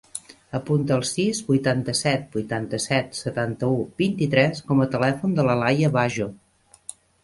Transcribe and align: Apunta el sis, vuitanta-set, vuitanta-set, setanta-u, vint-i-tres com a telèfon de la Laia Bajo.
Apunta 0.59 0.95
el 0.95 1.05
sis, 1.09 1.41
vuitanta-set, 1.49 2.25
vuitanta-set, 2.39 3.13
setanta-u, 3.21 3.79
vint-i-tres 4.07 4.67
com 4.73 4.85
a 4.89 4.93
telèfon 4.99 5.41
de 5.41 5.51
la 5.53 5.63
Laia 5.65 5.97
Bajo. 6.03 6.33